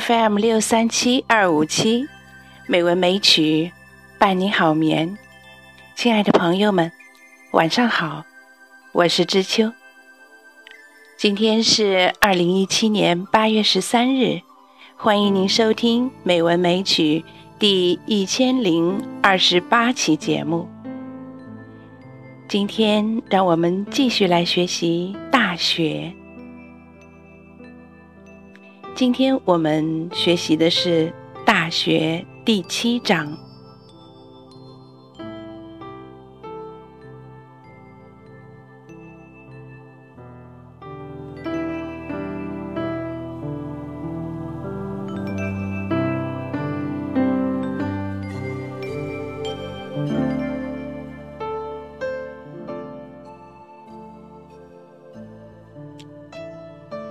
[0.00, 2.06] FM 六三七二五七，
[2.66, 3.72] 美文美曲
[4.18, 5.16] 伴你好眠。
[5.94, 6.92] 亲爱的朋友们，
[7.52, 8.24] 晚上好，
[8.92, 9.72] 我是知秋。
[11.16, 14.42] 今天是二零一七年八月十三日，
[14.96, 17.24] 欢迎您收听《美文美曲》
[17.58, 20.68] 第一千零二十八期节目。
[22.48, 26.12] 今天，让我们继续来学习《大学》。
[28.96, 31.08] 今天我们学习的是
[31.44, 33.45] 《大学》第七章。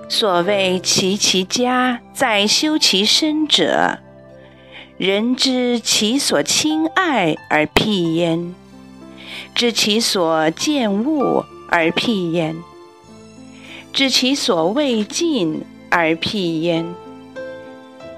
[0.07, 3.97] 所谓齐其家，在修其身者，
[4.97, 8.53] 人知其所亲爱而辟焉，
[9.55, 12.55] 知其所见恶而辟焉，
[13.91, 16.85] 知其所未尽而辟焉，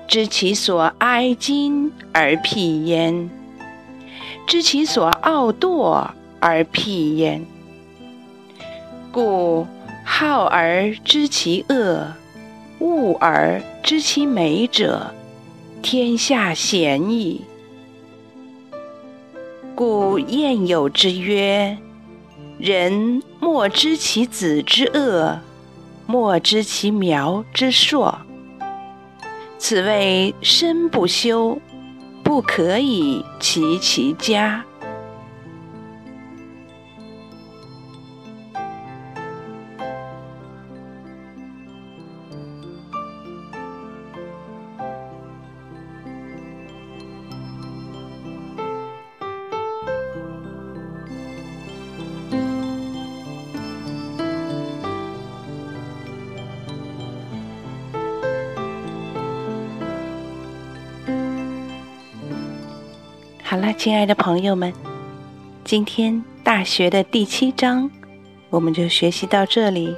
[0.08, 3.30] 知其所哀矜而辟焉，
[4.46, 7.46] 知其所傲惰而辟焉。
[9.10, 9.66] 故。
[10.20, 12.16] 好而知其恶，
[12.80, 15.14] 恶而知其美者，
[15.84, 17.42] 天下鲜矣。
[19.76, 21.78] 故谚有之曰
[22.58, 25.40] ：“人莫知其子之恶，
[26.08, 28.18] 莫知其苗之硕。”
[29.60, 31.60] 此谓身不修，
[32.24, 34.66] 不可以齐其家。
[63.50, 64.74] 好了，亲爱的朋友们，
[65.64, 67.90] 今天大学的第七章，
[68.50, 69.96] 我们就学习到这里。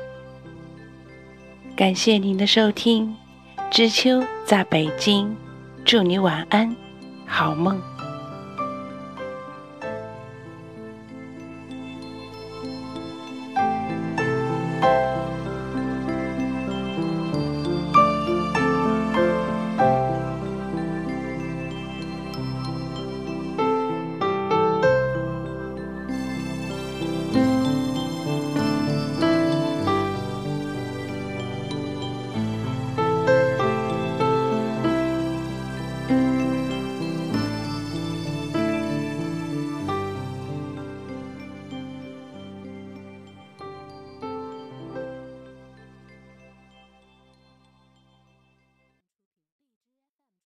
[1.75, 3.11] 感谢您的收听，
[3.71, 5.35] 知秋在北京，
[5.83, 6.75] 祝你晚安，
[7.25, 7.81] 好梦。